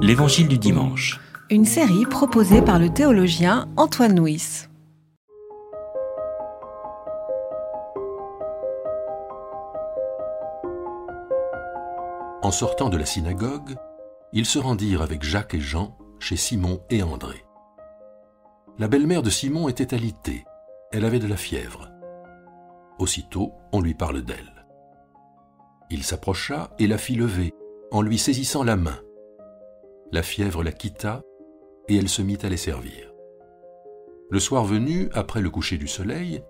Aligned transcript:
L'Évangile 0.00 0.48
du 0.48 0.58
dimanche. 0.58 1.20
Une 1.50 1.64
série 1.64 2.06
proposée 2.06 2.62
par 2.62 2.78
le 2.78 2.88
théologien 2.88 3.68
Antoine 3.76 4.18
Nuis. 4.18 4.66
En 12.42 12.50
sortant 12.50 12.88
de 12.88 12.96
la 12.96 13.04
synagogue, 13.04 13.76
ils 14.32 14.46
se 14.46 14.58
rendirent 14.58 15.02
avec 15.02 15.22
Jacques 15.22 15.54
et 15.54 15.60
Jean 15.60 15.96
chez 16.18 16.36
Simon 16.36 16.80
et 16.90 17.02
André. 17.02 17.44
La 18.78 18.88
belle-mère 18.88 19.22
de 19.22 19.30
Simon 19.30 19.68
était 19.68 19.94
alitée, 19.94 20.44
elle 20.92 21.04
avait 21.04 21.18
de 21.18 21.26
la 21.26 21.36
fièvre. 21.36 21.90
Aussitôt, 22.98 23.52
on 23.72 23.80
lui 23.80 23.94
parle 23.94 24.22
d'elle. 24.22 24.66
Il 25.90 26.02
s'approcha 26.04 26.70
et 26.78 26.86
la 26.86 26.98
fit 26.98 27.14
lever, 27.14 27.52
en 27.90 28.02
lui 28.02 28.18
saisissant 28.18 28.62
la 28.62 28.76
main. 28.76 28.98
La 30.12 30.22
fièvre 30.22 30.62
la 30.62 30.72
quitta, 30.72 31.22
et 31.88 31.96
elle 31.96 32.08
se 32.08 32.22
mit 32.22 32.38
à 32.42 32.48
les 32.48 32.56
servir. 32.56 33.12
Le 34.30 34.40
soir 34.40 34.64
venu, 34.64 35.08
après 35.12 35.40
le 35.40 35.50
coucher 35.50 35.78
du 35.78 35.88
soleil, 35.88 36.42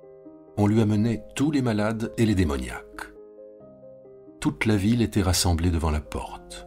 on 0.56 0.66
lui 0.66 0.80
amenait 0.80 1.24
tous 1.36 1.50
les 1.50 1.62
malades 1.62 2.12
et 2.18 2.26
les 2.26 2.34
démoniaques. 2.34 3.12
Toute 4.40 4.66
la 4.66 4.76
ville 4.76 5.02
était 5.02 5.22
rassemblée 5.22 5.70
devant 5.70 5.90
la 5.90 6.00
porte. 6.00 6.66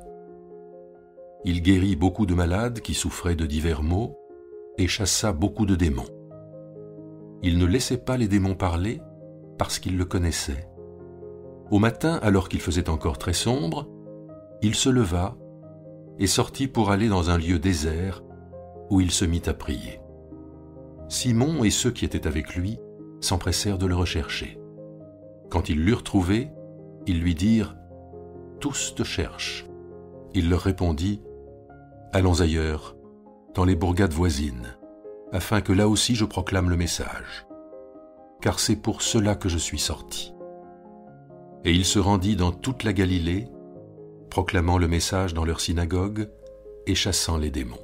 Il 1.44 1.62
guérit 1.62 1.96
beaucoup 1.96 2.26
de 2.26 2.34
malades 2.34 2.80
qui 2.82 2.94
souffraient 2.94 3.35
de 3.35 3.46
divers 3.46 3.84
maux 3.84 4.18
et 4.77 4.88
chassa 4.88 5.34
beaucoup 5.34 5.66
de 5.66 5.76
démons. 5.76 6.10
Il 7.44 7.58
ne 7.58 7.66
laissait 7.66 7.98
pas 7.98 8.18
les 8.18 8.27
démons 8.27 8.55
parler 8.55 9.02
parce 9.58 9.80
qu'il 9.80 9.98
le 9.98 10.05
connaissait. 10.05 10.68
Au 11.71 11.80
matin, 11.80 12.20
alors 12.21 12.49
qu'il 12.49 12.62
faisait 12.62 12.90
encore 12.90 13.18
très 13.18 13.34
sombre, 13.34 13.88
il 14.62 14.76
se 14.76 14.90
leva 14.90 15.35
et 16.20 16.28
sortit 16.28 16.68
pour 16.68 16.92
aller 16.92 17.08
dans 17.08 17.30
un 17.30 17.38
lieu 17.38 17.60
désert 17.60 18.24
où 18.90 19.02
il 19.02 19.12
se 19.12 19.26
mit 19.26 19.42
à 19.46 19.54
prier. 19.54 19.99
Simon 21.10 21.63
et 21.63 21.72
ceux 21.72 21.91
qui 21.91 22.05
étaient 22.05 22.27
avec 22.27 22.55
lui 22.55 22.80
s'empressèrent 23.20 23.77
de 23.77 23.85
le 23.85 23.96
rechercher. 23.96 24.60
Quand 25.50 25.70
ils 25.70 25.84
l'eurent 25.84 26.04
trouvé, 26.04 26.50
ils 27.08 27.20
lui 27.20 27.35
dirent 27.35 27.76
Tous 28.60 28.96
te 28.96 29.04
cherchent. 29.04 29.68
Il 30.34 30.50
leur 30.50 30.62
répondit 30.62 31.22
Allons 32.13 32.41
ailleurs, 32.41 32.96
dans 33.54 33.66
les 33.66 33.76
bourgades 33.76 34.13
voisines, 34.13 34.78
afin 35.32 35.62
que 35.62 35.74
là 35.74 35.88
aussi 35.88 36.16
je 36.16 36.26
proclame 36.26 36.70
le 36.70 36.78
message. 36.78 37.46
Car 38.41 38.60
c'est 38.60 38.76
pour 38.76 39.02
cela 39.02 39.35
que 39.35 39.50
je 39.50 39.57
suis 39.57 39.80
sorti. 39.80 40.34
Et 41.63 41.72
il 41.72 41.85
se 41.85 42.00
rendit 42.00 42.35
dans 42.35 42.52
toute 42.52 42.84
la 42.84 42.94
Galilée, 42.94 43.48
proclamant 44.32 44.77
le 44.77 44.87
message 44.87 45.34
dans 45.34 45.43
leur 45.43 45.60
synagogue 45.60 46.29
et 46.87 46.96
chassant 46.96 47.37
les 47.37 47.51
démons. 47.51 47.84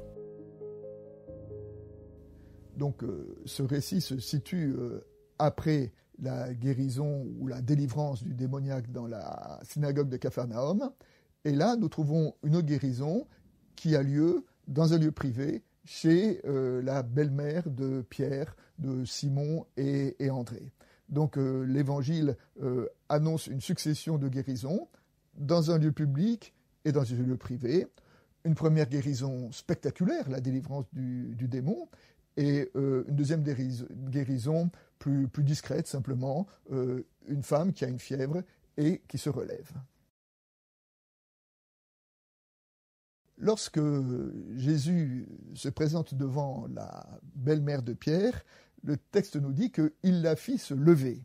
Donc 2.74 3.04
euh, 3.04 3.36
ce 3.44 3.62
récit 3.62 4.00
se 4.00 4.18
situe 4.18 4.74
euh, 4.78 5.04
après 5.38 5.92
la 6.18 6.54
guérison 6.54 7.26
ou 7.38 7.48
la 7.48 7.60
délivrance 7.60 8.24
du 8.24 8.32
démoniaque 8.32 8.90
dans 8.90 9.06
la 9.06 9.60
synagogue 9.62 10.08
de 10.08 10.16
Capharnaüm. 10.16 10.90
Et 11.44 11.52
là, 11.52 11.76
nous 11.76 11.88
trouvons 11.88 12.34
une 12.42 12.56
autre 12.56 12.66
guérison 12.66 13.26
qui 13.76 13.94
a 13.94 14.02
lieu 14.02 14.46
dans 14.68 14.94
un 14.94 14.98
lieu 14.98 15.12
privé 15.12 15.62
chez 15.84 16.40
euh, 16.46 16.80
la 16.80 17.02
belle-mère 17.02 17.68
de 17.68 18.00
Pierre, 18.08 18.56
de 18.78 19.04
Simon 19.04 19.66
et, 19.76 20.16
André. 20.30 20.72
Donc 21.10 21.36
l'évangile 21.38 22.36
annonce 23.08 23.46
une 23.46 23.62
succession 23.62 24.18
de 24.18 24.28
guérisons 24.28 24.88
dans 25.38 25.70
un 25.70 25.78
lieu 25.78 25.92
public 25.92 26.52
et 26.84 26.92
dans 26.92 27.10
un 27.12 27.16
lieu 27.16 27.36
privé. 27.36 27.86
Une 28.44 28.54
première 28.54 28.88
guérison 28.88 29.50
spectaculaire, 29.52 30.28
la 30.28 30.40
délivrance 30.40 30.86
du, 30.92 31.48
démon, 31.48 31.88
et 32.36 32.70
euh, 32.76 33.04
une 33.08 33.16
deuxième 33.16 33.42
guérison 33.42 34.70
plus, 34.98 35.28
discrète, 35.38 35.86
simplement, 35.86 36.46
euh, 36.70 37.06
une 37.26 37.42
femme 37.42 37.72
qui 37.72 37.84
a 37.84 37.88
une 37.88 37.98
fièvre 37.98 38.42
et 38.76 39.02
qui 39.08 39.18
se 39.18 39.28
relève. 39.28 39.72
Lorsque 43.36 43.80
Jésus 44.56 45.28
se 45.54 45.68
présente 45.68 46.14
devant 46.14 46.66
la 46.74 47.06
belle-mère 47.36 47.82
de 47.82 47.92
Pierre, 47.92 48.44
le 48.82 48.96
texte 48.96 49.36
nous 49.36 49.52
dit 49.52 49.70
qu'il 49.70 50.22
la 50.22 50.34
fit 50.34 50.58
se 50.58 50.74
lever. 50.74 51.24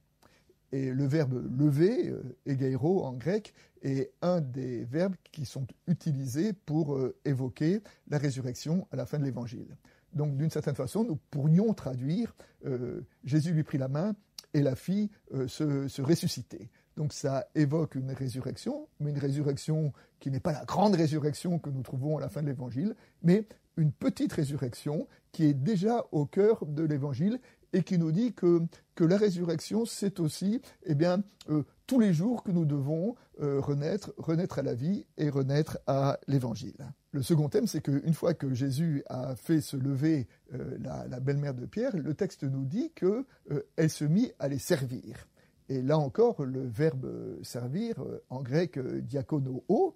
Et 0.74 0.92
le 0.92 1.06
verbe 1.06 1.40
lever, 1.56 2.10
euh, 2.10 2.78
en 2.82 3.14
grec, 3.14 3.54
est 3.84 4.12
un 4.24 4.42
des 4.42 4.84
verbes 4.86 5.16
qui 5.32 5.46
sont 5.46 5.68
utilisés 5.86 6.52
pour 6.52 6.96
euh, 6.96 7.16
évoquer 7.26 7.84
la 8.08 8.18
résurrection 8.18 8.88
à 8.92 8.96
la 8.96 9.06
fin 9.06 9.20
de 9.20 9.24
l'évangile. 9.24 9.78
Donc 10.14 10.36
d'une 10.36 10.50
certaine 10.50 10.74
façon, 10.74 11.04
nous 11.04 11.20
pourrions 11.30 11.76
traduire 11.76 12.36
euh, 12.66 13.02
Jésus 13.24 13.54
lui 13.54 13.62
prit 13.62 13.78
la 13.78 13.88
main 13.88 14.16
et 14.56 14.64
la 14.64 14.76
fille 14.76 15.10
se, 15.48 15.88
se 15.88 16.02
ressusciter. 16.02 16.70
Donc 16.96 17.14
ça 17.14 17.48
évoque 17.54 17.96
une 17.96 18.12
résurrection, 18.12 18.88
mais 19.00 19.12
une 19.12 19.18
résurrection 19.20 19.94
qui 20.20 20.32
n'est 20.32 20.40
pas 20.40 20.54
la 20.54 20.66
grande 20.66 20.96
résurrection 20.96 21.60
que 21.60 21.70
nous 21.70 21.82
trouvons 21.84 22.18
à 22.18 22.22
la 22.22 22.30
fin 22.30 22.42
de 22.42 22.48
l'évangile, 22.48 22.96
mais 23.22 23.48
une 23.78 23.92
petite 23.92 24.34
résurrection 24.34 25.08
qui 25.32 25.46
est 25.46 25.54
déjà 25.54 26.06
au 26.12 26.26
cœur 26.26 26.66
de 26.66 26.84
l'évangile 26.84 27.40
et 27.74 27.84
qui 27.84 27.98
nous 27.98 28.12
dit 28.12 28.34
que, 28.34 28.62
la 29.00 29.18
résurrection, 29.18 29.86
c'est 29.86 30.20
aussi 30.20 30.62
eh 30.86 30.96
bien, 30.96 31.24
euh, 31.50 31.64
tous 31.88 32.00
les 32.00 32.14
jours 32.14 32.44
que 32.44 32.52
nous 32.52 32.66
devons 32.66 33.16
euh, 33.42 33.60
renaître, 33.60 34.14
renaître 34.18 34.60
à 34.60 34.62
la 34.62 34.76
vie 34.76 35.06
et 35.18 35.30
renaître 35.30 35.80
à 35.88 36.20
l'évangile. 36.28 36.94
Le 37.12 37.22
second 37.22 37.50
thème, 37.50 37.68
c'est 37.68 37.82
qu'une 37.82 38.14
fois 38.14 38.34
que 38.34 38.54
Jésus 38.54 39.04
a 39.10 39.36
fait 39.36 39.60
se 39.60 39.76
lever 39.76 40.28
euh, 40.54 40.78
la, 40.80 41.20
belle-mère 41.20 41.54
de 41.54 41.66
Pierre, 41.66 41.98
le 41.98 42.14
texte 42.14 42.44
nous 42.44 42.66
dit 42.66 42.92
qu'elle 42.96 43.90
se 43.90 44.06
mit 44.06 44.32
à 44.40 44.48
les 44.48 44.60
servir. 44.60 45.28
Et 45.70 45.82
là 45.82 45.98
encore, 45.98 46.46
le 46.46 46.62
verbe 46.62 47.40
servir, 47.42 47.96
en 48.30 48.42
grec 48.42 48.78
diakonoo, 48.78 49.96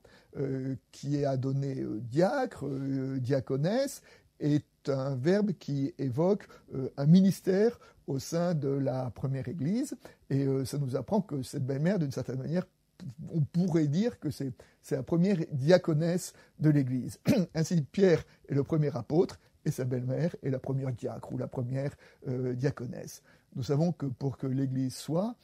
qui 0.92 1.18
est 1.18 1.26
à 1.26 1.36
donner 1.36 1.84
diacre, 2.00 2.66
diaconesse, 3.20 4.02
est 4.40 4.64
un 4.90 5.16
verbe 5.16 5.52
qui 5.54 5.94
évoque 5.98 6.48
euh, 6.74 6.90
un 6.98 7.06
ministère 7.06 7.80
au 8.08 8.20
sein 8.20 8.54
de 8.54 8.70
la 8.70 9.12
première 9.12 9.48
Église, 9.48 9.96
et 10.30 10.46
euh, 10.46 10.66
ça 10.66 10.78
nous 10.78 10.96
apprend 10.96 11.22
que 11.22 11.42
cette 11.44 11.66
belle-mère, 11.66 12.00
d'une 12.00 12.12
certaine 12.12 12.40
manière, 12.40 12.66
on 13.32 13.42
pourrait 13.42 13.88
dire 13.88 14.20
que 14.20 14.32
c'est 14.32 14.54
la 14.92 15.04
première 15.04 15.38
diaconesse 15.52 16.34
de 16.60 16.70
l'Église. 16.70 17.20
Ainsi, 17.54 17.82
Pierre 17.82 18.24
est 18.50 18.56
le 18.56 18.64
premier 18.64 18.96
apôtre, 18.96 19.40
et 19.66 19.72
sa 19.72 19.84
belle-mère 19.84 20.36
est 20.44 20.50
la 20.50 20.60
première 20.60 20.94
diacre 20.94 21.34
ou 21.34 21.38
la 21.38 21.48
première 21.48 21.92
euh, 22.28 22.54
diaconesse. 22.54 23.22
Nous 23.56 23.64
savons 23.64 23.92
que 23.92 24.06
pour 24.06 24.38
que 24.38 24.48
l'Église 24.48 24.96
soit, 24.96 25.36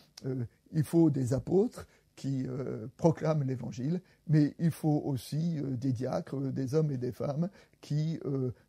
il 0.72 0.84
faut 0.84 1.09
des 1.09 1.34
apôtres, 1.34 1.88
qui 2.16 2.46
euh, 2.47 2.88
proclament 2.97 3.44
l'Évangile, 3.44 4.01
mais 4.28 4.53
il 4.59 4.72
faut 4.72 5.01
aussi 5.06 5.59
euh, 5.59 5.75
des 5.75 5.91
diacres, 5.91 6.38
euh, 6.38 6.51
des 6.51 6.75
hommes 6.75 6.91
et 6.91 6.97
des 6.97 7.12
femmes 7.12 7.50
qui 7.81 8.19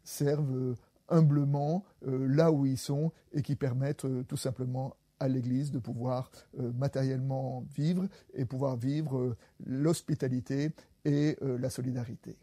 servent 0.03 0.75
humblement 1.09 1.85
là 2.05 2.51
où 2.51 2.67
ils 2.67 2.79
sont 2.79 3.13
et 3.33 3.43
qui 3.43 3.55
permettent 3.55 4.07
tout 4.27 4.37
simplement 4.37 4.97
à 5.21 5.29
l'Église 5.29 5.71
de 5.71 5.79
pouvoir 5.79 6.33
matériellement 6.57 7.65
vivre 7.77 8.09
et 8.33 8.45
pouvoir 8.45 8.75
vivre 8.77 9.37
l'hospitalité 9.65 10.73
et 11.05 11.39
la 11.43 11.71
solidarité. 11.71 12.37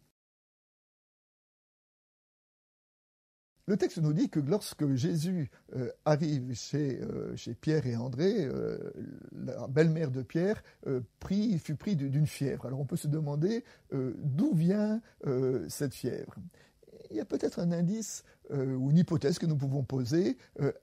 Le 3.67 3.77
texte 3.77 3.99
nous 3.99 4.13
dit 4.13 4.29
que 4.29 4.39
lorsque 4.39 4.93
Jésus 4.95 5.49
euh, 5.75 5.89
arrive 6.05 6.53
chez, 6.53 6.99
euh, 7.01 7.35
chez, 7.35 7.53
Pierre 7.53 7.85
et 7.85 7.95
André, 7.95 8.45
euh, 8.45 8.77
la 9.33 9.67
belle-mère 9.67 10.11
de 10.11 10.23
Pierre 10.23 10.63
fut 11.59 11.75
pris 11.75 11.95
d'une 11.95 12.27
fièvre. 12.27 12.65
Alors 12.65 12.79
on 12.79 12.85
peut 12.85 12.95
se 12.95 13.07
demander 13.07 13.63
d'où 13.91 14.53
vient 14.53 15.01
cette 15.67 15.93
fièvre? 15.93 16.35
Il 17.09 17.17
y 17.17 17.19
a 17.19 17.25
peut-être 17.25 17.59
un 17.59 17.71
indice 17.71 18.23
ou 18.49 18.91
une 18.91 18.97
hypothèse 18.97 19.37
que 19.37 19.45
nous 19.45 19.57
pouvons 19.57 19.83
poser 19.83 20.37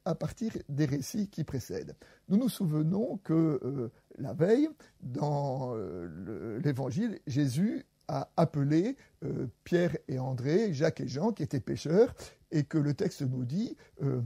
à 0.04 0.14
partir 0.14 0.52
des 0.69 0.84
récits 0.84 1.28
qui 1.28 1.44
précèdent. 1.44 1.96
Nous 2.28 2.36
nous 2.36 2.48
souvenons 2.48 3.19
que 3.24 3.90
la 4.19 4.32
veille, 4.34 4.69
dans 5.00 5.74
l'Évangile, 6.62 7.19
Jésus 7.26 7.86
a 8.08 8.31
appelé 8.37 8.96
Pierre 9.64 9.96
et 10.08 10.19
André, 10.19 10.72
Jacques 10.72 11.00
et 11.00 11.08
Jean, 11.08 11.32
qui 11.32 11.43
étaient 11.43 11.60
pêcheurs, 11.60 12.14
et 12.50 12.64
que 12.64 12.78
le 12.78 12.94
texte 12.94 13.22
nous 13.22 13.44
dit, 13.44 13.76
euh, 14.02 14.22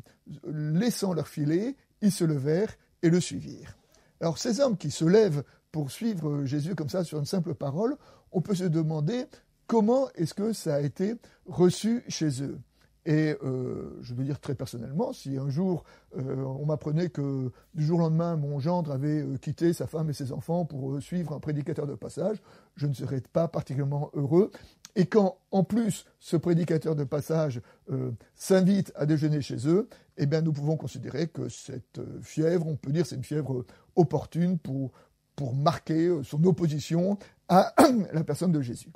laissant 0.46 1.12
leur 1.12 1.28
filet, 1.28 1.76
ils 2.00 2.12
se 2.12 2.24
levèrent 2.24 2.74
et 3.02 3.10
le 3.10 3.20
suivirent. 3.20 3.76
Alors 4.20 4.38
ces 4.38 4.60
hommes 4.60 4.76
qui 4.76 4.90
se 4.90 5.04
lèvent 5.04 5.42
pour 5.72 5.90
suivre 5.90 6.44
Jésus 6.44 6.74
comme 6.74 6.88
ça 6.88 7.04
sur 7.04 7.18
une 7.18 7.24
simple 7.24 7.54
parole, 7.54 7.96
on 8.30 8.40
peut 8.40 8.54
se 8.54 8.64
demander 8.64 9.26
comment 9.66 10.08
est-ce 10.14 10.34
que 10.34 10.52
ça 10.52 10.76
a 10.76 10.80
été 10.80 11.14
reçu 11.46 12.04
chez 12.08 12.42
eux. 12.42 12.58
Et 13.04 13.36
euh, 13.42 13.98
je 14.02 14.14
veux 14.14 14.24
dire 14.24 14.38
très 14.38 14.54
personnellement, 14.54 15.12
si 15.12 15.36
un 15.36 15.50
jour 15.50 15.84
euh, 16.16 16.36
on 16.36 16.66
m'apprenait 16.66 17.08
que 17.08 17.50
du 17.74 17.84
jour 17.84 17.98
au 17.98 18.02
lendemain 18.02 18.36
mon 18.36 18.60
gendre 18.60 18.92
avait 18.92 19.24
quitté 19.40 19.72
sa 19.72 19.86
femme 19.88 20.08
et 20.10 20.12
ses 20.12 20.32
enfants 20.32 20.64
pour 20.64 21.02
suivre 21.02 21.34
un 21.34 21.40
prédicateur 21.40 21.86
de 21.86 21.94
passage, 21.96 22.40
je 22.76 22.86
ne 22.86 22.94
serais 22.94 23.20
pas 23.20 23.48
particulièrement 23.48 24.10
heureux 24.14 24.50
Et 24.94 25.06
quand, 25.06 25.38
en 25.50 25.64
plus, 25.64 26.04
ce 26.18 26.36
prédicateur 26.36 26.94
de 26.94 27.04
passage 27.04 27.60
euh, 27.90 28.10
s'invite 28.34 28.92
à 28.94 29.06
déjeuner 29.06 29.40
chez 29.40 29.66
eux, 29.66 29.88
eh 30.18 30.26
bien, 30.26 30.42
nous 30.42 30.52
pouvons 30.52 30.76
considérer 30.76 31.28
que 31.28 31.48
cette 31.48 31.98
euh, 31.98 32.20
fièvre, 32.22 32.66
on 32.66 32.76
peut 32.76 32.92
dire, 32.92 33.06
c'est 33.06 33.16
une 33.16 33.24
fièvre 33.24 33.64
opportune 33.96 34.58
pour, 34.58 34.92
pour 35.34 35.54
marquer 35.54 36.08
euh, 36.08 36.22
son 36.22 36.44
opposition 36.44 37.18
à 37.48 37.74
la 38.12 38.24
personne 38.24 38.52
de 38.52 38.60
Jésus. 38.60 38.90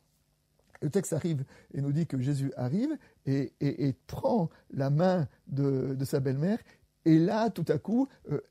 Le 0.82 0.90
texte 0.90 1.12
arrive 1.12 1.44
et 1.74 1.80
nous 1.80 1.92
dit 1.92 2.06
que 2.06 2.20
Jésus 2.20 2.52
arrive 2.56 2.96
et, 3.26 3.94
prend 4.06 4.50
la 4.70 4.90
main 4.90 5.28
de, 5.46 5.96
sa 6.04 6.20
belle-mère. 6.20 6.58
Et 7.04 7.18
là, 7.18 7.50
tout 7.50 7.64
à 7.68 7.78
coup, 7.78 8.08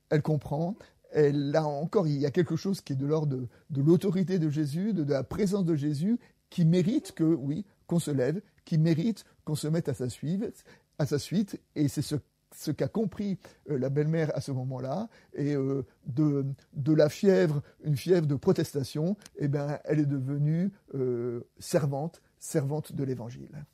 elle 0.10 0.22
comprend, 0.22 0.76
là 1.14 1.66
encore, 1.66 2.08
il 2.08 2.18
y 2.18 2.26
a 2.26 2.32
quelque 2.32 2.56
chose 2.56 2.82
qui 2.82 2.94
est 2.94 2.98
de 2.98 3.06
l'ordre 3.06 3.48
de, 3.70 3.82
l'autorité 3.82 4.40
de 4.40 4.50
Jésus, 4.50 4.94
de, 4.94 5.04
la 5.04 5.24
présence 5.24 5.66
de 5.66 5.76
Jésus, 5.76 6.20
qui 6.50 6.66
mérite 6.66 7.12
que, 7.14 7.24
oui, 7.24 7.66
qu'on 7.88 8.00
se 8.00 8.12
lève, 8.12 8.42
qui 8.64 8.78
mérite 8.78 9.26
qu'on 9.44 9.56
se 9.56 9.68
mette 9.68 9.90
à 9.90 9.94
sa 9.94 10.10
suite, 10.10 10.64
à 10.98 11.06
sa 11.06 11.20
suite 11.20 11.60
et 11.76 11.88
c'est 11.88 12.02
ce, 12.02 12.16
ce 12.56 12.72
qu'a 12.72 12.88
compris 12.88 13.38
euh, 13.70 13.78
la 13.78 13.90
belle-mère 13.90 14.36
à 14.36 14.42
ce 14.42 14.52
moment-là, 14.52 15.10
et 15.34 15.56
euh, 15.56 15.86
de, 16.08 16.46
de, 16.74 16.94
la 16.94 17.10
fièvre, 17.10 17.62
une 17.84 17.98
fièvre 17.98 18.28
de 18.28 18.36
protestation, 18.36 19.18
eh 19.38 19.48
bien, 19.48 19.80
elle 19.86 20.00
est 20.00 20.06
devenue 20.06 20.72
euh, 20.96 21.42
servante, 21.60 22.22
servante 22.40 22.94
de 22.94 23.04
l'Évangile. 23.04 23.66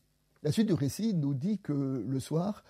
La 0.43 0.51
suite 0.51 0.67
du 0.67 0.73
récit 0.73 1.13
nous 1.13 1.35
dit 1.35 1.59
que 1.59 2.03
le 2.07 2.19
soir, 2.19 2.63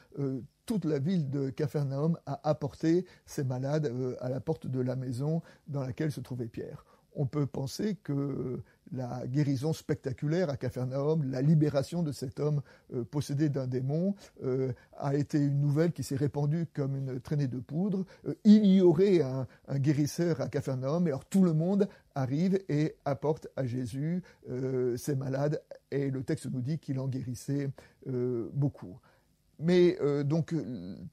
toute 0.65 0.83
la 0.83 0.99
ville 0.99 1.29
de 1.29 1.49
Capharnaüm 1.49 2.17
a 2.25 2.41
apporté 2.49 3.05
ses 3.25 3.45
malades 3.45 3.89
à 4.19 4.27
la 4.27 4.41
porte 4.41 4.67
de 4.67 4.81
la 4.81 4.97
maison 4.97 5.41
dans 5.67 5.79
laquelle 5.79 6.11
se 6.11 6.19
trouvait 6.19 6.49
Pierre. 6.49 6.85
On 7.13 7.25
peut 7.25 7.45
penser 7.45 7.95
que 7.95 8.61
la 8.91 9.25
guérison 9.27 9.73
spectaculaire 9.73 10.49
à 10.49 10.57
Capharnaüm, 10.57 11.29
la 11.29 11.41
libération 11.41 12.03
de 12.03 12.11
cet 12.11 12.39
homme 12.39 12.61
euh, 12.93 13.03
possédé 13.03 13.49
d'un 13.49 13.67
démon, 13.67 14.15
euh, 14.43 14.73
a 14.97 15.15
été 15.15 15.38
une 15.38 15.59
nouvelle 15.59 15.91
qui 15.91 16.03
s'est 16.03 16.15
répandue 16.15 16.67
comme 16.73 16.95
une 16.95 17.19
traînée 17.19 17.47
de 17.47 17.59
poudre. 17.59 18.05
il 18.43 18.65
y 18.65 18.81
aurait 18.81 19.21
un, 19.21 19.47
guérisseur 19.77 20.41
à 20.41 20.47
Capharnaüm, 20.47 21.07
et 21.07 21.11
alors 21.11 21.25
tout 21.25 21.43
le 21.43 21.53
monde 21.53 21.88
arrive 22.15 22.59
et 22.69 22.95
apporte 23.05 23.47
à 23.55 23.65
Jésus 23.65 24.21
ses 24.97 25.15
malades, 25.15 25.61
et 25.91 26.11
le 26.11 26.23
texte 26.23 26.47
nous 26.51 26.61
dit 26.61 26.77
qu'il 26.77 26.99
en 26.99 27.07
guérissait 27.07 27.69
beaucoup. 28.53 28.99
Mais 29.61 29.97
euh, 30.01 30.23
donc 30.23 30.55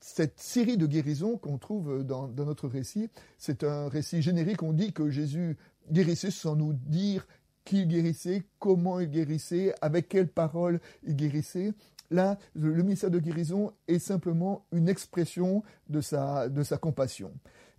cette 0.01 0.41
série 0.41 0.79
de 0.79 0.87
guérisons 0.87 1.37
qu'on 1.37 1.59
trouve 1.59 2.03
dans, 2.03 2.29
notre 2.29 2.67
récit, 2.67 3.11
c'est 3.37 3.63
un 3.63 3.89
récit 3.89 4.23
générique. 4.23 4.63
On 4.63 4.73
dit 4.73 4.93
que 4.93 5.11
Jésus 5.11 5.57
guérissait 5.93 6.31
sans 6.31 6.57
nous 6.57 6.73
dire 6.73 7.27
qui 7.69 7.87
guérissait, 7.87 8.45
comment 8.59 8.99
il 8.99 9.11
guérissait, 9.11 9.75
avec 9.83 10.09
quelles 10.09 10.29
paroles 10.29 10.81
il 11.07 11.15
guérissait. 11.15 11.75
Là, 12.11 12.39
le 12.55 12.83
ministère 12.83 13.11
de 13.11 13.19
guérison 13.19 13.73
est 13.89 13.99
simplement 13.99 14.65
une 14.73 14.89
expression 14.89 15.63
de 15.91 16.01
sa, 16.01 16.49
de 16.49 16.63
sa 16.63 16.79
compassion. 16.79 17.31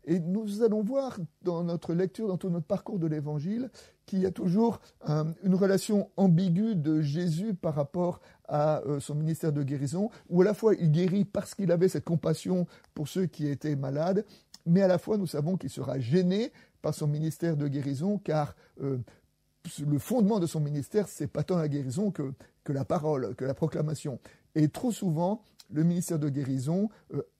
Et 0.05 0.19
nous 0.19 0.61
allons 0.61 0.83
voir 0.83 1.17
dans 1.41 1.63
notre 1.63 1.95
lecture, 1.95 2.27
dans 2.27 2.37
tout 2.37 2.51
notre 2.51 2.67
parcours 2.67 2.99
de 2.99 3.07
l'Évangile, 3.07 3.71
qu'il 4.05 4.19
y 4.19 4.27
a 4.27 4.31
toujours 4.31 4.79
euh, 5.09 5.23
une 5.43 5.55
relation 5.55 6.11
ambiguë 6.17 6.75
de 6.75 7.01
Jésus 7.01 7.55
par 7.55 7.73
rapport 7.73 8.21
à 8.47 8.81
euh, 8.81 8.99
son 8.99 9.15
ministère 9.15 9.51
de 9.51 9.63
guérison, 9.63 10.11
où 10.29 10.43
à 10.43 10.45
la 10.45 10.53
fois 10.53 10.75
il 10.75 10.91
guérit 10.91 11.25
parce 11.25 11.55
qu'il 11.55 11.71
avait 11.71 11.89
cette 11.89 12.05
compassion 12.05 12.67
pour 12.93 13.07
ceux 13.07 13.25
qui 13.25 13.47
étaient 13.47 13.75
malades, 13.75 14.23
mais 14.67 14.83
à 14.83 14.87
la 14.87 14.99
fois 14.99 15.17
nous 15.17 15.27
savons 15.27 15.57
qu'il 15.57 15.71
sera 15.71 15.99
gêné 15.99 16.51
par 16.81 16.93
son 16.93 17.07
ministère 17.07 17.57
de 17.57 17.67
guérison, 17.67 18.17
car 18.17 18.55
euh, 18.81 18.99
le 19.85 19.99
fondement 19.99 20.39
de 20.39 20.47
son 20.47 20.59
ministère, 20.59 21.07
c'est 21.07 21.27
pas 21.27 21.43
tant 21.43 21.57
la 21.57 21.67
guérison 21.67 22.11
que, 22.11 22.33
la 22.67 22.85
parole, 22.85 23.35
que 23.35 23.45
la 23.45 23.53
proclamation. 23.53 24.19
Et 24.55 24.69
trop 24.69 24.91
souvent, 24.91 25.43
le 25.71 25.83
ministère 25.83 26.19
de 26.19 26.29
guérison 26.29 26.89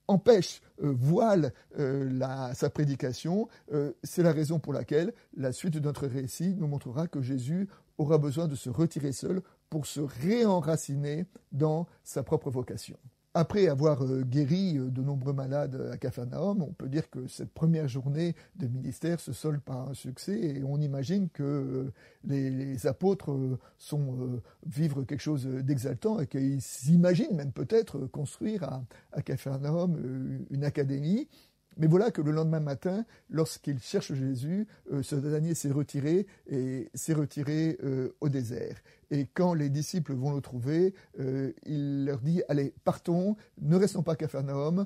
empêche, 0.09 0.61
euh, 0.83 0.91
voile 0.91 1.53
euh, 1.77 2.53
sa 2.53 2.69
prédication. 2.69 3.47
Euh, 3.71 3.93
c'est 4.03 4.23
la 4.23 4.31
raison 4.31 4.59
pour 4.59 4.73
laquelle 4.73 5.13
la 5.37 5.51
suite 5.51 5.75
de 5.75 5.79
notre 5.79 6.07
récit 6.07 6.55
nous 6.55 6.67
montrera 6.67 7.07
que 7.07 7.21
Jésus 7.21 7.69
aura 7.97 8.17
besoin 8.17 8.47
de 8.47 8.55
se 8.55 8.69
retirer 8.69 9.11
seul 9.11 9.41
pour 9.69 9.85
se 9.85 9.99
réenraciner 9.99 11.25
dans 11.51 11.87
sa 12.03 12.23
propre 12.23 12.49
vocation. 12.49 12.97
Après 13.39 13.69
avoir 13.69 14.03
euh, 14.03 14.23
guéri 14.23 14.77
euh, 14.77 14.89
de 14.89 15.01
nombreux 15.01 15.31
malades 15.31 15.91
à 15.93 15.95
Capharnaüm, 15.95 16.61
on 16.61 16.73
peut 16.73 16.89
dire 16.89 17.09
que 17.09 17.25
cette 17.27 17.53
première 17.53 17.87
journée 17.87 18.35
de 18.57 18.67
ministère 18.67 19.21
se 19.21 19.31
solde 19.31 19.61
par 19.61 19.87
un 19.87 19.93
succès 19.93 20.37
et 20.37 20.61
on 20.65 20.75
imagine 20.81 21.29
que 21.29 21.43
euh, 21.43 21.93
les, 22.25 22.85
apôtres 22.85 23.33
sont 23.77 24.41
vivre 24.65 25.03
quelque 25.03 25.21
chose 25.21 25.45
d'exaltant 25.45 26.19
et 26.19 26.27
qu'ils 26.27 26.61
s'imaginent 26.61 27.33
même 27.33 27.53
peut-être 27.53 28.07
construire 28.07 28.63
à, 28.63 28.83
à 29.13 29.21
Capharnaüm 29.21 30.45
une 30.49 30.65
académie 30.65 31.29
mais 31.79 31.87
voilà 31.87 32.11
que 32.11 32.21
le 32.21 32.31
lendemain 32.31 32.59
matin, 32.59 33.05
lorsqu'il 33.29 33.79
cherche 33.79 34.13
Jésus, 34.13 34.67
euh, 34.91 35.01
ce 35.01 35.15
dernier 35.15 35.55
s'est 35.55 35.71
retiré 35.71 36.27
et 36.47 36.89
s'est 36.93 37.13
retiré 37.13 37.77
euh, 37.83 38.09
au 38.19 38.27
désert. 38.27 38.75
Et 39.11 39.25
quand 39.33 39.53
les 39.53 39.69
disciples 39.69 40.13
vont 40.13 40.35
le 40.35 40.41
trouver, 40.41 40.93
euh, 41.19 41.53
il 41.65 42.05
leur 42.05 42.19
dit 42.19 42.43
Allez, 42.49 42.73
partons, 42.83 43.37
ne 43.61 43.77
restons 43.77 44.03
pas 44.03 44.11
à 44.11 44.15
Capharnaüm. 44.17 44.85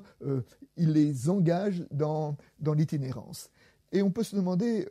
il 0.76 0.92
les 0.92 1.28
engage 1.28 1.84
dans, 1.90 2.36
dans 2.60 2.74
l'itinérance. 2.74 3.50
Et 3.94 4.02
on 4.02 4.10
peut 4.10 4.24
se 4.24 4.34
demander, 4.34 4.86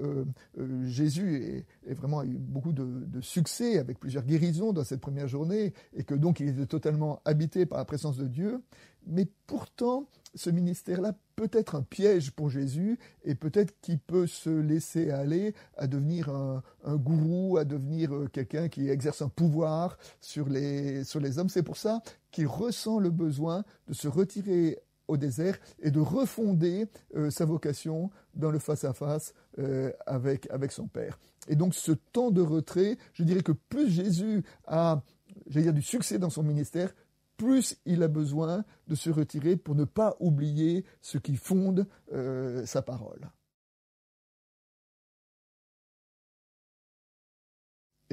Jésus 0.85 1.65
est, 1.85 1.94
vraiment 1.94 2.23
eu 2.23 2.38
beaucoup 2.38 2.71
de, 2.71 3.21
succès 3.21 3.77
avec 3.77 4.00
plusieurs 4.00 4.23
guérisons 4.23 4.71
dans 4.71 4.85
cette 4.85 5.01
première 5.01 5.27
journée, 5.27 5.73
et 5.94 6.03
que 6.03 6.15
donc 6.15 6.39
il 6.39 6.47
était 6.47 6.65
totalement 6.65 7.21
habité 7.25 7.65
par 7.65 7.77
la 7.77 7.85
présence 7.85 8.17
de 8.17 8.27
Dieu. 8.27 8.61
Mais 9.05 9.27
pourtant, 9.45 10.07
ce 10.35 10.50
ministère-là 10.50 11.13
peut 11.35 11.50
être 11.51 11.75
un 11.75 11.81
piège 11.81 12.31
pour 12.31 12.50
Jésus 12.50 12.97
et 13.23 13.35
peut-être 13.35 13.79
qu'il 13.81 14.00
peut 14.00 14.27
se 14.27 14.50
laisser 14.50 15.11
aller 15.11 15.53
à 15.77 15.88
devenir 15.88 16.29
un, 16.29 16.63
gourou, 16.95 17.57
à 17.57 17.65
devenir 17.65 18.13
euh, 18.13 18.27
quelqu'un 18.27 18.69
qui 18.69 18.89
exerce 18.89 19.21
un 19.21 19.29
pouvoir 19.29 19.97
sur 20.21 20.47
les, 20.47 21.03
sur 21.03 21.19
les 21.19 21.38
hommes. 21.38 21.49
C'est 21.49 21.63
pour 21.63 21.77
ça 21.77 22.01
qu'il 22.31 22.47
ressent 22.47 22.99
le 22.99 23.09
besoin 23.09 23.63
de 23.88 23.94
se 23.94 24.07
retirer 24.07 24.79
au 25.07 25.17
désert 25.17 25.57
et 25.81 25.91
de 25.91 26.00
refonder 26.00 26.88
euh, 27.15 27.29
sa 27.29 27.45
vocation 27.45 28.09
dans 28.35 28.51
le 28.51 28.59
face-à-face 28.59 29.33
euh, 29.59 29.91
avec, 30.05 30.50
avec 30.50 30.71
son 30.71 30.88
Père. 30.88 31.19
Et 31.47 31.55
donc 31.55 31.75
ce 31.75 31.91
temps 31.91 32.31
de 32.31 32.41
retrait, 32.41 32.97
je 33.13 33.23
dirais 33.23 33.44
que 33.44 33.51
plus 33.51 33.89
Jésus 33.89 34.44
a 34.65 35.01
dire, 35.47 35.73
du 35.73 35.81
succès 35.81 36.19
dans 36.19 36.29
son 36.29 36.44
ministère, 36.44 36.94
plus 37.37 37.78
il 37.85 38.04
a 38.04 38.07
besoin 38.07 38.63
de 38.87 38.95
se 38.95 39.09
retirer 39.09 39.57
pour 39.57 39.75
ne 39.75 39.85
pas 39.85 40.16
oublier 40.19 40.85
ce 41.01 41.18
qui 41.18 41.35
fonde 41.35 41.87
euh, 42.13 42.66
sa 42.66 42.81
parole. 42.81 43.30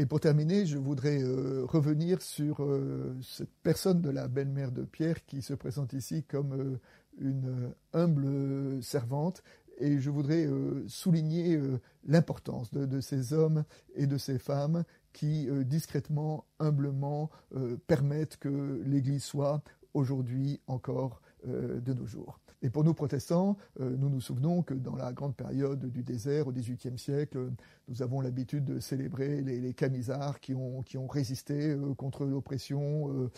Et 0.00 0.06
pour 0.06 0.18
terminer, 0.20 0.64
je 0.64 0.78
voudrais 0.78 1.22
euh, 1.22 1.66
revenir 1.66 2.22
sur 2.22 2.62
euh, 2.62 3.14
cette 3.22 3.52
personne 3.62 4.00
de 4.00 4.08
la 4.08 4.28
belle-mère 4.28 4.72
de 4.72 4.82
Pierre 4.82 5.26
qui 5.26 5.42
se 5.42 5.52
présente 5.52 5.92
ici 5.92 6.24
comme 6.24 6.78
une 7.18 7.74
humble 7.92 8.82
servante. 8.82 9.42
Et 9.78 9.98
je 9.98 10.10
voudrais 10.10 10.46
souligner 10.88 11.58
l'importance 12.04 12.70
de, 12.70 13.00
ces 13.00 13.32
hommes 13.32 13.64
et 13.94 14.06
de 14.06 14.18
ces 14.18 14.38
femmes 14.38 14.84
qui 15.12 15.48
euh, 15.48 15.64
discrètement, 15.64 16.46
humblement 16.58 17.30
euh, 17.54 17.76
permettent 17.86 18.36
que 18.36 18.82
l'Église 18.84 19.24
soit 19.24 19.62
aujourd'hui 19.94 20.60
encore 20.66 21.20
euh, 21.46 21.80
de 21.80 21.92
nos 21.94 22.06
jours. 22.06 22.38
Et 22.62 22.70
pour 22.70 22.84
nous 22.84 22.92
protestants, 22.92 23.56
nous 23.78 24.10
nous 24.10 24.20
souvenons 24.20 24.62
que 24.62 24.74
dans 24.74 24.94
la 24.94 25.12
grande 25.12 25.34
période 25.34 25.86
du 25.86 26.02
désert 26.02 26.46
au 26.46 26.52
XVIIIe 26.52 26.98
siècle, 26.98 27.50
nous 27.88 28.02
avons 28.02 28.20
l'habitude 28.20 28.64
de 28.64 28.80
célébrer 28.80 29.40
les, 29.40 29.72
camisards 29.72 30.40
qui 30.40 30.54
ont, 30.54 30.82
qui 30.82 30.98
ont 30.98 31.06
résisté 31.06 31.74
contre 31.96 32.26
l'oppression 32.26 33.30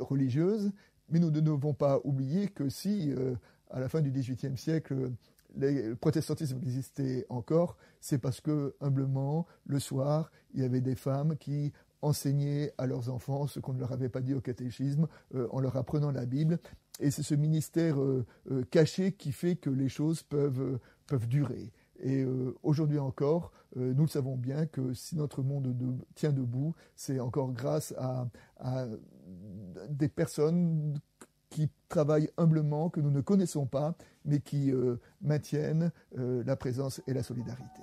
religieuse. 0.00 0.72
Mais 1.10 1.20
nous 1.20 1.30
ne 1.30 1.40
devons 1.40 1.74
pas 1.74 2.00
oublier 2.02 2.48
que 2.48 2.68
si, 2.68 3.14
à 3.70 3.78
la 3.78 3.88
fin 3.88 4.00
du 4.00 4.10
XVIIIe 4.10 4.58
siècle, 4.58 5.12
le 5.56 5.94
protestantisme 5.94 6.58
existait 6.62 7.26
encore, 7.28 7.76
c'est 8.00 8.18
parce 8.18 8.40
que, 8.40 8.74
humblement, 8.80 9.46
le 9.64 9.78
soir, 9.78 10.30
il 10.54 10.60
y 10.60 10.64
avait 10.64 10.80
des 10.80 10.94
femmes 10.94 11.36
qui 11.36 11.72
enseignaient 12.02 12.72
à 12.78 12.86
leurs 12.86 13.08
enfants 13.08 13.46
ce 13.46 13.60
qu'on 13.60 13.72
ne 13.72 13.78
leur 13.78 13.92
avait 13.92 14.08
pas 14.08 14.20
dit 14.20 14.34
au 14.34 14.40
catéchisme, 14.40 15.06
euh, 15.34 15.46
en 15.50 15.60
leur 15.60 15.76
apprenant 15.76 16.10
la 16.10 16.26
Bible. 16.26 16.58
Et 17.00 17.10
c'est 17.10 17.22
ce 17.22 17.34
ministère 17.34 18.00
euh, 18.00 18.26
euh, 18.50 18.64
caché 18.70 19.12
qui 19.12 19.32
fait 19.32 19.56
que 19.56 19.70
les 19.70 19.88
choses 19.88 20.22
peuvent, 20.22 20.78
peuvent 21.06 21.28
durer. 21.28 21.72
Et 22.04 22.26
aujourd'hui 22.64 22.98
encore, 22.98 23.52
nous 23.76 24.02
le 24.02 24.08
savons 24.08 24.36
bien 24.36 24.66
que 24.66 24.92
si 24.92 25.14
notre 25.14 25.44
monde 25.44 25.72
tient 26.16 26.32
debout, 26.32 26.74
c'est 26.96 27.20
encore 27.20 27.52
grâce 27.52 27.94
à, 27.96 28.26
des 29.88 30.08
personnes 30.08 30.98
qui 31.48 31.70
travaillent 31.88 32.30
humblement, 32.38 32.90
que 32.90 32.98
nous 32.98 33.12
ne 33.12 33.20
connaissons 33.20 33.66
pas, 33.66 33.94
mais 34.24 34.40
qui 34.40 34.72
maintiennent 35.20 35.92
la 36.16 36.56
présence 36.56 37.00
et 37.06 37.14
la 37.14 37.22
solidarité. 37.22 37.82